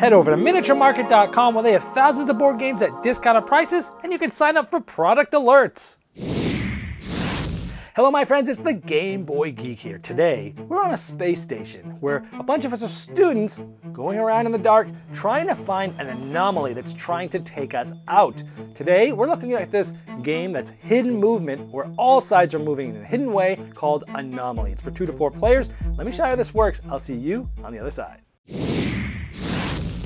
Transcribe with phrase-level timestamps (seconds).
[0.00, 4.10] Head over to miniaturemarket.com where they have thousands of board games at discounted prices and
[4.10, 5.96] you can sign up for product alerts.
[7.94, 9.98] Hello, my friends, it's the Game Boy Geek here.
[9.98, 13.58] Today, we're on a space station where a bunch of us are students
[13.92, 17.92] going around in the dark trying to find an anomaly that's trying to take us
[18.08, 18.42] out.
[18.74, 19.92] Today, we're looking at this
[20.22, 24.72] game that's hidden movement where all sides are moving in a hidden way called Anomaly.
[24.72, 25.68] It's for two to four players.
[25.98, 26.80] Let me show you how this works.
[26.88, 28.22] I'll see you on the other side.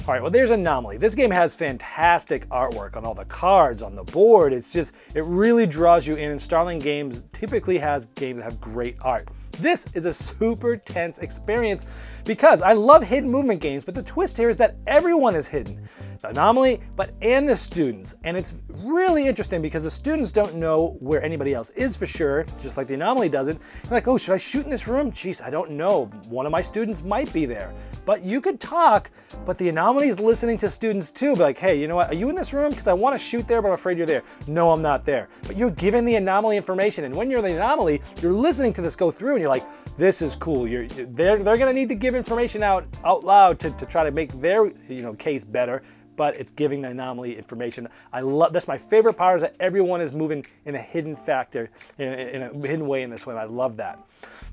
[0.07, 0.99] All right, well, there's Anomaly.
[0.99, 4.53] This game has fantastic artwork on all the cards, on the board.
[4.53, 8.61] It's just, it really draws you in, and Starling Games typically has games that have
[8.61, 9.31] great art.
[9.53, 11.87] This is a super tense experience
[12.27, 15.89] because I love hidden movement games, but the twist here is that everyone is hidden
[16.27, 18.15] anomaly, but and the students.
[18.25, 22.45] And it's really interesting because the students don't know where anybody else is for sure,
[22.63, 23.61] just like the anomaly doesn't.
[23.85, 25.13] They're like, oh, should I shoot in this room?
[25.13, 26.07] Jeez, I don't know.
[26.29, 27.73] One of my students might be there.
[28.05, 29.11] But you could talk,
[29.47, 31.35] but the anomaly is listening to students too.
[31.35, 32.11] Be like, hey, you know what?
[32.11, 32.71] Are you in this room?
[32.71, 34.23] Because I want to shoot there, but I'm afraid you're there.
[34.47, 35.29] No, I'm not there.
[35.47, 37.05] But you're giving the anomaly information.
[37.05, 39.67] And when you're the anomaly, you're listening to this go through and you're like,
[39.97, 40.67] this is cool.
[40.67, 44.05] You're, they're they're going to need to give information out out loud to, to try
[44.05, 45.83] to make their you know case better
[46.17, 47.89] but it's giving the anomaly information.
[48.13, 51.71] I love that's my favorite part is that everyone is moving in a hidden factor,
[51.99, 53.37] in a, in a hidden way in this one.
[53.37, 53.99] I love that.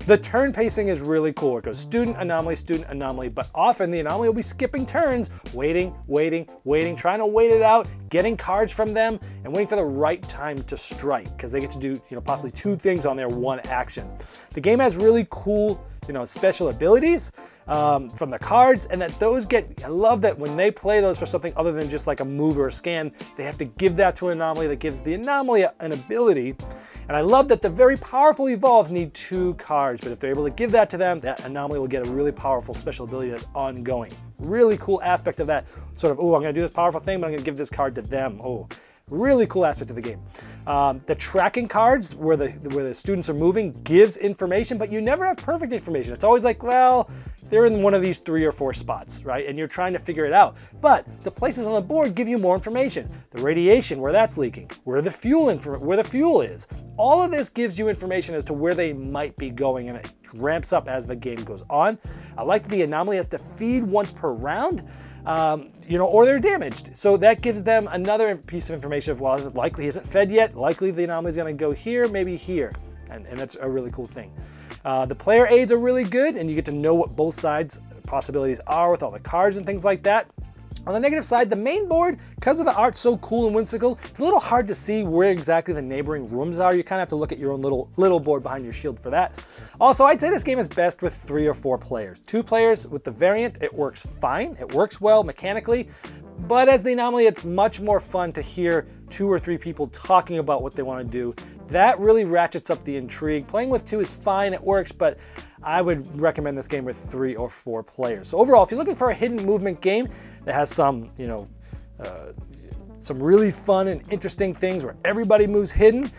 [0.06, 1.58] The turn pacing is really cool.
[1.58, 5.94] It goes student anomaly, student anomaly, but often the anomaly will be skipping turns, waiting,
[6.08, 9.84] waiting, waiting, trying to wait it out, getting cards from them, and waiting for the
[9.84, 13.16] right time to strike because they get to do you know possibly two things on
[13.16, 14.10] their one action.
[14.54, 17.30] The game has really cool you know special abilities
[17.68, 19.82] um, from the cards, and that those get.
[19.84, 22.58] I love that when they play those for something other than just like a move
[22.58, 25.66] or a scan, they have to give that to an anomaly that gives the anomaly
[25.80, 26.56] an ability.
[27.08, 30.44] And I love that the very powerful evolves need two cards, but if they're able
[30.44, 33.46] to give that to them, that anomaly will get a really powerful special ability that's
[33.54, 34.12] ongoing.
[34.38, 35.66] Really cool aspect of that
[35.96, 37.94] sort of, oh, I'm gonna do this powerful thing, but I'm gonna give this card
[37.96, 38.40] to them.
[38.42, 38.68] Oh,
[39.12, 40.22] Really cool aspect of the game.
[40.66, 45.02] Um, the tracking cards where the where the students are moving gives information, but you
[45.02, 46.14] never have perfect information.
[46.14, 47.10] It's always like, well,
[47.50, 49.46] they're in one of these three or four spots, right?
[49.46, 50.56] And you're trying to figure it out.
[50.80, 53.06] But the places on the board give you more information.
[53.32, 56.66] The radiation, where that's leaking, where the fuel where the fuel is.
[57.02, 60.12] All of this gives you information as to where they might be going, and it
[60.34, 61.98] ramps up as the game goes on.
[62.38, 64.88] I like the anomaly has to feed once per round
[65.26, 66.96] um, you know, or they're damaged.
[66.96, 70.56] So that gives them another piece of information of, well, it likely isn't fed yet,
[70.56, 72.70] likely the anomaly is going to go here, maybe here.
[73.10, 74.32] And, and that's a really cool thing.
[74.84, 77.80] Uh, the player aids are really good, and you get to know what both sides'
[78.04, 80.30] possibilities are with all the cards and things like that.
[80.84, 84.00] On the negative side, the main board, because of the art so cool and whimsical,
[84.04, 86.74] it's a little hard to see where exactly the neighboring rooms are.
[86.74, 88.98] You kind of have to look at your own little little board behind your shield
[88.98, 89.32] for that.
[89.80, 92.18] Also, I'd say this game is best with three or four players.
[92.26, 94.56] Two players with the variant, it works fine.
[94.58, 95.88] It works well mechanically,
[96.48, 100.38] but as the anomaly, it's much more fun to hear two or three people talking
[100.38, 101.32] about what they want to do.
[101.68, 103.46] That really ratchets up the intrigue.
[103.46, 105.16] Playing with two is fine, it works, but
[105.62, 108.28] I would recommend this game with three or four players.
[108.28, 110.08] So overall, if you're looking for a hidden movement game
[110.44, 111.48] that has some, you know,
[112.00, 112.32] uh,
[113.00, 116.10] some really fun and interesting things where everybody moves hidden,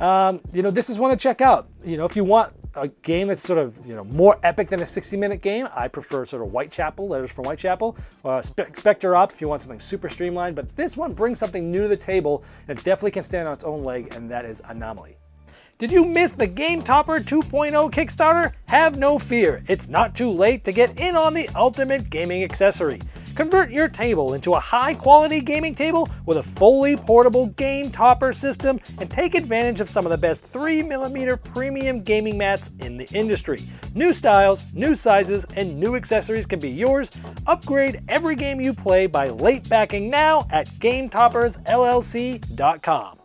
[0.00, 1.68] um, you know, this is one to check out.
[1.84, 4.80] You know, if you want a game that's sort of you know more epic than
[4.80, 5.68] a 60 minute game.
[5.74, 7.96] I prefer sort of Whitechapel, Letters from Whitechapel.
[8.24, 11.70] Uh, Spe- Specter Ops if you want something super streamlined, but this one brings something
[11.70, 14.62] new to the table and definitely can stand on its own leg, and that is
[14.68, 15.16] Anomaly.
[15.78, 18.52] Did you miss the Game Topper 2.0 Kickstarter?
[18.66, 23.00] Have no fear, it's not too late to get in on the ultimate gaming accessory.
[23.34, 28.32] Convert your table into a high quality gaming table with a fully portable game topper
[28.32, 33.08] system and take advantage of some of the best 3mm premium gaming mats in the
[33.12, 33.62] industry.
[33.94, 37.10] New styles, new sizes, and new accessories can be yours.
[37.46, 43.21] Upgrade every game you play by late backing now at GameToppersLLC.com.